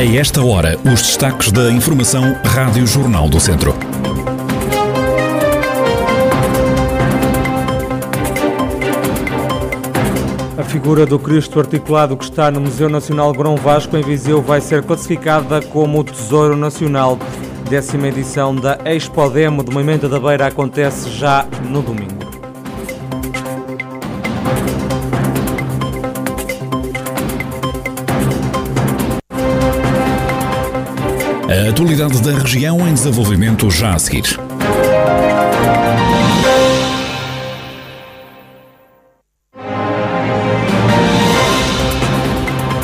[0.00, 3.74] A esta hora, os destaques da Informação Rádio Jornal do Centro.
[10.56, 14.62] A figura do Cristo articulado que está no Museu Nacional Grão Vasco em Viseu vai
[14.62, 17.18] ser classificada como Tesouro Nacional.
[17.68, 22.19] Décima edição da Expo Demo do Movimento da Beira acontece já no domingo.
[31.70, 34.24] Atualidade da região em desenvolvimento já a seguir.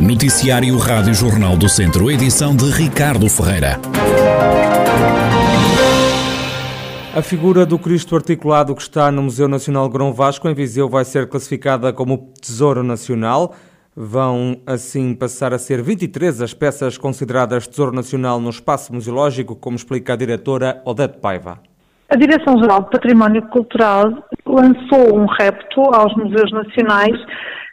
[0.00, 3.80] Noticiário Rádio Jornal do Centro, edição de Ricardo Ferreira.
[7.14, 11.04] A figura do Cristo articulado que está no Museu Nacional Grão Vasco em Viseu vai
[11.04, 13.54] ser classificada como Tesouro Nacional.
[13.94, 19.76] Vão assim passar a ser 23 as peças consideradas Tesouro Nacional no espaço museológico, como
[19.76, 21.60] explica a diretora Odete Paiva.
[22.08, 24.10] A Direção-Geral do Património Cultural
[24.46, 27.18] lançou um repto aos museus nacionais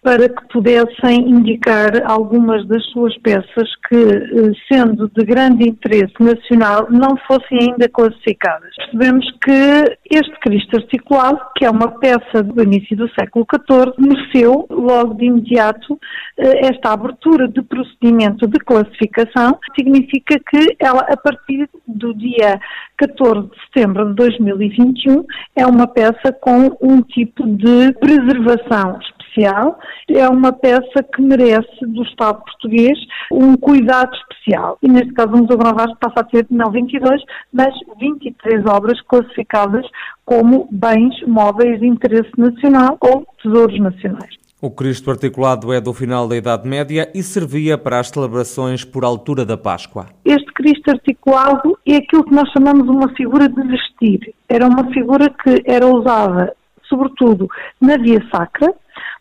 [0.01, 6.87] para que pudessem indicar algumas das suas peças que, eh, sendo de grande interesse nacional,
[6.89, 8.73] não fossem ainda classificadas.
[8.75, 14.65] Percebemos que este Cristo articulado, que é uma peça do início do século XIV, mereceu
[14.69, 15.99] logo de imediato
[16.37, 22.59] eh, esta abertura de procedimento de classificação, significa que ela, a partir do dia
[22.97, 28.97] 14 de setembro de 2021, é uma peça com um tipo de preservação
[29.39, 32.97] especial, é uma peça que merece do Estado português
[33.31, 34.77] um cuidado especial.
[34.81, 37.21] E neste caso o Museu Grão Vasco passa a ter não 22,
[37.53, 39.85] mas 23 obras classificadas
[40.25, 44.37] como bens móveis de interesse nacional ou tesouros nacionais.
[44.61, 49.05] O Cristo articulado é do final da Idade Média e servia para as celebrações por
[49.05, 50.07] altura da Páscoa.
[50.25, 54.33] Este Cristo articulado é aquilo que nós chamamos uma figura de vestir.
[54.49, 56.53] Era uma figura que era usada,
[56.89, 57.47] sobretudo,
[57.79, 58.73] na via sacra,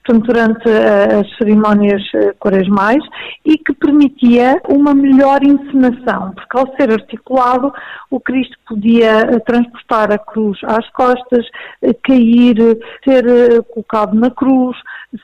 [0.08, 3.02] portanto, durante eh, as cerimónias eh, quaresmais
[3.44, 7.72] e que permitia uma melhor encenação, porque ao ser articulado,
[8.10, 11.46] o Cristo podia eh, transportar a cruz às costas,
[12.04, 12.56] cair,
[13.04, 14.76] ser colocado na cruz,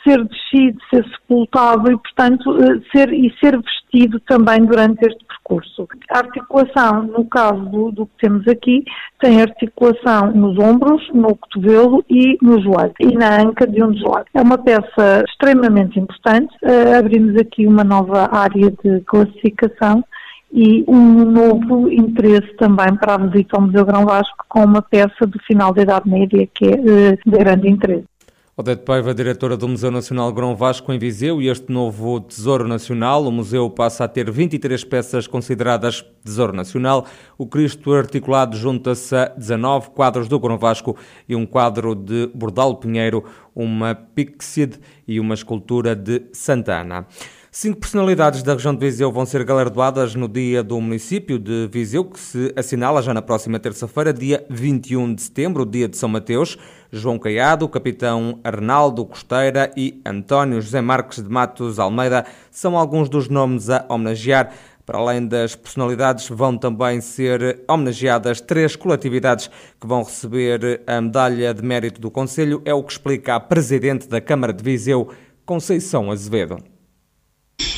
[0.03, 2.45] ser descido, ser sepultado e, portanto,
[2.93, 3.84] ser, e ser vestido
[4.27, 5.89] também durante este percurso.
[6.11, 8.85] A articulação, no caso do, do, que temos aqui,
[9.21, 14.03] tem articulação nos ombros, no cotovelo e no joelho, e na anca de um dos
[14.03, 14.29] lados.
[14.35, 16.55] É uma peça extremamente importante.
[16.63, 20.05] Uh, abrimos aqui uma nova área de classificação
[20.53, 25.27] e um novo interesse também para a visita ao Museu Grão Vasco com uma peça
[25.27, 28.14] do final da Idade Média que é uh, de grande interesse.
[28.57, 33.27] Odete Paiva, diretora do Museu Nacional Grão Vasco em Viseu e este novo Tesouro Nacional.
[33.27, 37.05] O museu passa a ter 23 peças consideradas Tesouro Nacional.
[37.37, 40.97] O Cristo articulado junta-se a 19 quadros do Grão Vasco
[41.29, 43.25] e um quadro de Bordal Pinheiro,
[43.57, 47.09] uma Pixide e uma escultura de Santana.
[47.57, 52.05] Cinco personalidades da região de Viseu vão ser galardoadas no dia do município de Viseu,
[52.05, 56.59] que se assinala já na próxima terça-feira, dia 21 de setembro, dia de São Mateus.
[56.95, 63.29] João Caiado, capitão Arnaldo Costeira e António José Marques de Matos Almeida são alguns dos
[63.29, 64.53] nomes a homenagear.
[64.87, 69.49] Para além das personalidades, vão também ser homenageadas três coletividades
[69.81, 72.63] que vão receber a medalha de mérito do Conselho.
[72.65, 75.09] É o que explica a presidente da Câmara de Viseu,
[75.45, 76.74] Conceição Azevedo.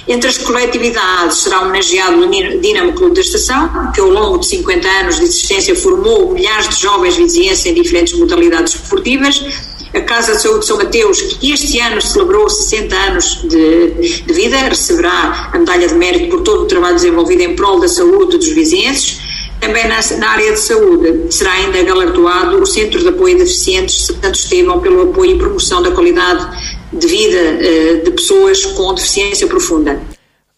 [0.08, 4.88] Entre as coletividades será homenageado o Dinamo Clube da Estação, que ao longo de 50
[4.88, 9.44] anos de existência formou milhares de jovens vizinhenses em diferentes modalidades esportivas.
[9.92, 14.32] A Casa de Saúde de São Mateus, que este ano celebrou 60 anos de, de
[14.32, 18.36] vida, receberá a medalha de mérito por todo o trabalho desenvolvido em prol da saúde
[18.36, 19.18] dos vizinhenses.
[19.60, 24.06] Também na, na, área de saúde será ainda galardoado o Centro de Apoio a Deficientes
[24.06, 29.47] Santo Estevão pelo apoio e promoção da qualidade de vida uh, de pessoas com deficiência
[29.47, 30.00] profunda.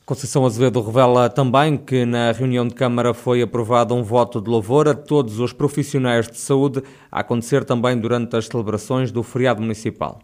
[0.04, 4.88] Conceição Azevedo revela também que na reunião de Câmara foi aprovado um voto de louvor
[4.88, 6.82] a todos os profissionais de saúde,
[7.12, 10.20] a acontecer também durante as celebrações do feriado municipal.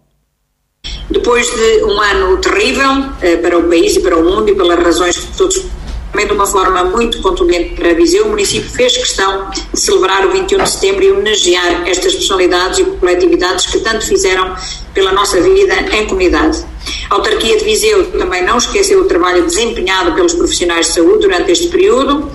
[1.11, 4.83] Depois de um ano terrível uh, para o país e para o mundo e pelas
[4.83, 5.67] razões que todos
[6.15, 10.31] também de uma forma muito contundente para Viseu, o município fez questão de celebrar o
[10.31, 14.55] 21 de setembro e homenagear estas personalidades e coletividades que tanto fizeram
[14.95, 16.65] pela nossa vida em comunidade.
[17.11, 21.51] A autarquia de Viseu também não esqueceu o trabalho desempenhado pelos profissionais de saúde durante
[21.51, 22.31] este período,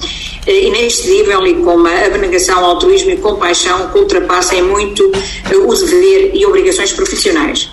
[0.45, 5.09] eh, inexcedível e com uma abnegação, altruísmo e compaixão que ultrapassem muito
[5.49, 7.69] eh, o dever e obrigações profissionais.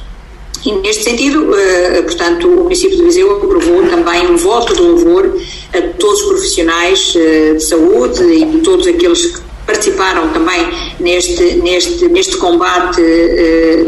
[0.65, 5.33] E neste sentido, eh, portanto, o município de Viseu aprovou também um voto de louvor
[5.77, 10.61] a todos os profissionais de saúde e todos aqueles que participaram também
[11.01, 13.03] neste, neste, neste combate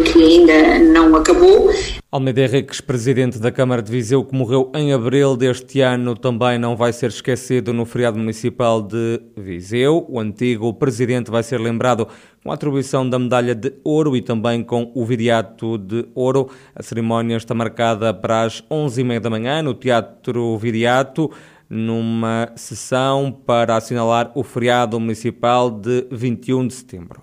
[0.05, 1.70] que ainda não acabou
[2.11, 6.75] Almeida Henriques, presidente da Câmara de Viseu, que morreu em abril deste ano, também não
[6.75, 10.06] vai ser esquecido no feriado municipal de Viseu.
[10.08, 12.08] O antigo presidente vai ser lembrado
[12.43, 16.49] com a atribuição da medalha de ouro e também com o viriato de ouro.
[16.75, 21.31] A cerimónia está marcada para as 11h30 da manhã no Teatro Viriato
[21.69, 27.23] numa sessão para assinalar o feriado municipal de 21 de setembro.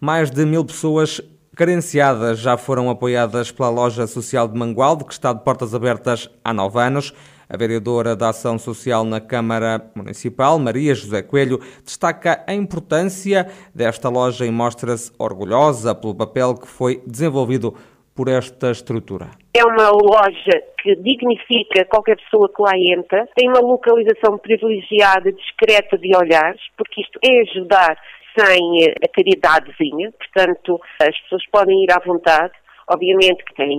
[0.00, 1.20] Mais de mil pessoas
[1.54, 6.52] carenciadas já foram apoiadas pela Loja Social de Mangualde, que está de portas abertas há
[6.52, 7.12] nove anos.
[7.48, 14.08] A vereadora da Ação Social na Câmara Municipal, Maria José Coelho, destaca a importância desta
[14.08, 17.74] loja e mostra-se orgulhosa pelo papel que foi desenvolvido
[18.14, 19.43] por esta estrutura.
[19.56, 25.96] É uma loja que dignifica qualquer pessoa que lá entra, tem uma localização privilegiada, discreta
[25.96, 27.96] de olhares, porque isto é ajudar
[28.36, 28.60] sem
[29.00, 32.52] a caridadezinha, portanto, as pessoas podem ir à vontade.
[32.90, 33.78] Obviamente que tem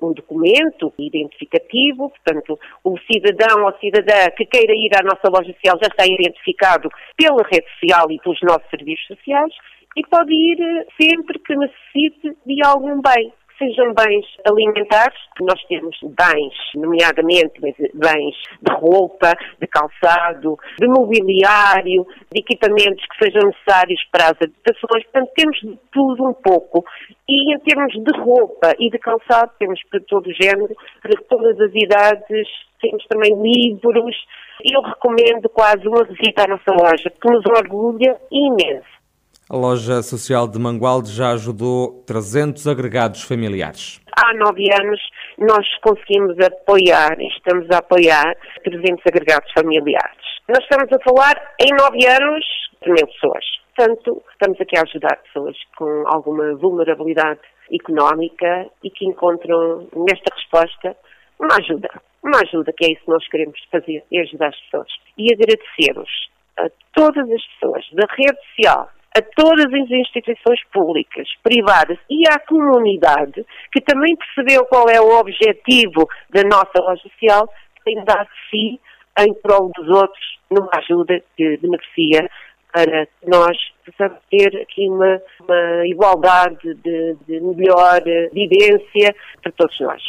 [0.00, 5.76] um documento identificativo, portanto, o cidadão ou cidadã que queira ir à nossa loja social
[5.82, 9.52] já está identificado pela rede social e pelos nossos serviços sociais
[9.96, 16.54] e pode ir sempre que necessite de algum bem sejam bens alimentares, nós temos bens,
[16.74, 24.36] nomeadamente bens de roupa, de calçado, de mobiliário, de equipamentos que sejam necessários para as
[24.42, 26.84] habitações, portanto temos de tudo um pouco.
[27.28, 31.58] E em termos de roupa e de calçado, temos para todo o género, para todas
[31.60, 32.48] as idades,
[32.80, 34.16] temos também livros.
[34.62, 39.03] Eu recomendo quase uma visita à nossa loja, que nos orgulha imenso.
[39.50, 44.00] A loja social de Mangualde já ajudou 300 agregados familiares.
[44.16, 44.98] Há nove anos
[45.36, 50.16] nós conseguimos apoiar, estamos a apoiar 300 agregados familiares.
[50.48, 52.42] Nós estamos a falar em nove anos
[52.82, 53.44] de mil pessoas.
[53.76, 60.96] Portanto, estamos aqui a ajudar pessoas com alguma vulnerabilidade económica e que encontram nesta resposta
[61.38, 61.90] uma ajuda.
[62.22, 64.88] Uma ajuda, que é isso que nós queremos fazer, é ajudar as pessoas.
[65.18, 66.08] E agradecemos
[66.56, 72.38] a todas as pessoas da rede social, a todas as instituições públicas, privadas e à
[72.40, 77.46] comunidade, que também percebeu qual é o objetivo da nossa loja social,
[77.76, 78.80] que tem dado si
[79.20, 82.28] em prol dos outros, numa ajuda que beneficia
[82.72, 83.56] para que nós
[83.86, 88.02] possamos ter aqui uma, uma igualdade de, de melhor
[88.32, 90.02] vivência para todos nós.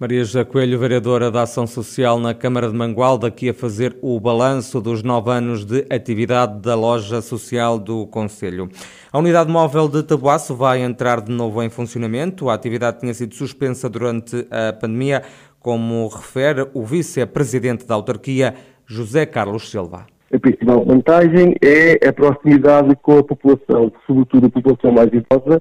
[0.00, 4.20] Maria José Coelho, vereadora da Ação Social na Câmara de Mangualde, aqui a fazer o
[4.20, 8.68] balanço dos nove anos de atividade da loja social do Conselho.
[9.12, 12.48] A unidade móvel de Tabuaço vai entrar de novo em funcionamento.
[12.48, 15.24] A atividade tinha sido suspensa durante a pandemia,
[15.58, 18.54] como refere o vice-presidente da autarquia,
[18.86, 20.06] José Carlos Silva.
[20.32, 25.60] A principal vantagem é a proximidade com a população, sobretudo a população mais idosa,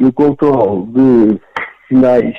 [0.00, 1.40] e o controle de
[1.86, 2.34] sinais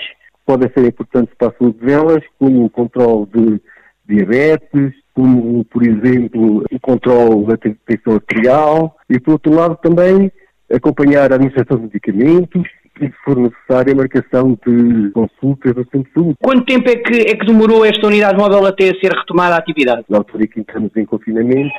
[0.46, 3.62] podem ser importantes para a saúde delas, como o controle de
[4.08, 10.32] diabetes, como, por exemplo, o controle da tensão arterial e, por outro lado, também
[10.72, 12.64] acompanhar a administração de medicamentos
[13.02, 16.36] e, se for necessário, a marcação de consultas do centro de saúde.
[16.42, 20.06] Quanto tempo é que, é que demorou esta unidade móvel até ser retomada a atividade?
[20.10, 21.74] Na altura que entramos em confinamento,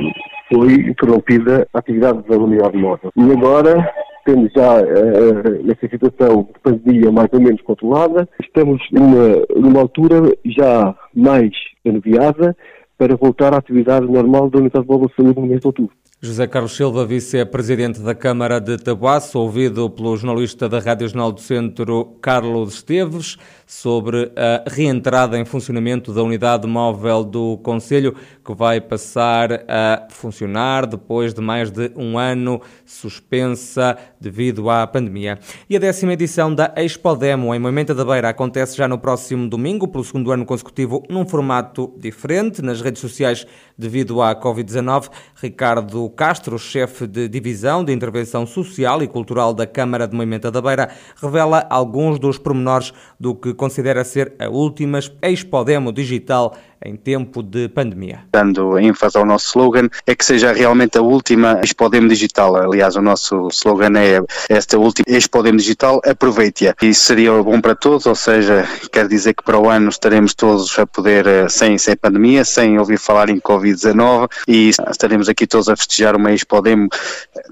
[0.53, 3.11] foi interrompida a atividade da unidade móvel.
[3.17, 3.93] E agora
[4.27, 10.95] temos já uh, situação de pandemia mais ou menos controlada, estamos numa, numa altura já
[11.15, 11.53] mais
[11.87, 12.55] anuviada
[12.99, 15.95] para voltar à atividade normal da Unidade Móvel de Saúde no mês de outubro.
[16.19, 21.43] José Carlos Silva, vice-presidente da Câmara de Tabuaço, ouvido pelo jornalista da Rádio Jornal do
[21.43, 28.81] Centro, Carlos Esteves, sobre a reentrada em funcionamento da unidade móvel do Conselho, que vai
[28.81, 35.39] passar a funcionar depois de mais de um ano suspensa devido à pandemia.
[35.69, 39.87] E a décima edição da Expodemo em Moimenta da Beira acontece já no próximo domingo,
[39.87, 43.47] pelo segundo ano consecutivo, num formato diferente, nas redes sociais
[43.77, 45.11] devido à Covid-19.
[45.35, 50.61] Ricardo Castro, chefe de divisão de intervenção social e cultural da Câmara de Moimenta da
[50.61, 57.43] Beira, revela alguns dos pormenores do que considera ser a última Expodemo digital em tempo
[57.43, 58.21] de pandemia.
[58.33, 62.57] Dando ênfase ao nosso slogan, é que seja realmente a última Expodemo Digital.
[62.57, 66.75] Aliás, o nosso slogan é esta última Expodemo Digital, aproveite-a.
[66.83, 70.79] Isso seria bom para todos, ou seja, quer dizer que para o ano estaremos todos
[70.79, 75.69] a poder, eh, sem, sem pandemia, sem ouvir falar em Covid-19 e estaremos aqui todos
[75.69, 76.89] a festejar uma Expodemo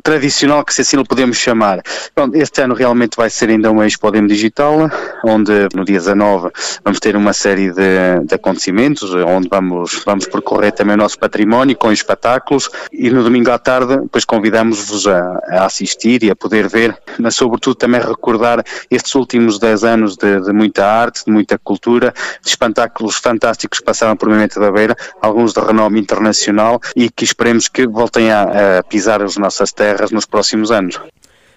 [0.03, 1.81] tradicional, que se assim lhe podemos chamar.
[2.17, 4.91] Bom, este ano realmente vai ser ainda uma Expodemo Digital,
[5.25, 6.51] onde no dia 19
[6.85, 11.77] vamos ter uma série de, de acontecimentos, onde vamos, vamos percorrer também o nosso património
[11.77, 16.69] com espetáculos e no domingo à tarde depois convidamos-vos a, a, assistir e a poder
[16.69, 21.59] ver, mas sobretudo também recordar estes últimos 10 anos de, de muita arte, de muita
[21.59, 27.11] cultura, de espetáculos fantásticos que passaram por Memento da Beira, alguns de renome internacional e
[27.11, 31.01] que esperemos que voltem a, a pisar as nossas terras nos próximos anos.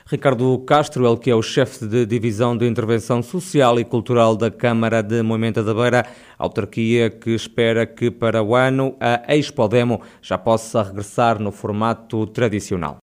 [0.09, 4.49] Ricardo Castro, ele que é o chefe de divisão de intervenção social e cultural da
[4.49, 6.05] Câmara de Moimenta da Beira,
[6.39, 12.25] autarquia que espera que para o ano a Expo Demo já possa regressar no formato
[12.27, 12.95] tradicional.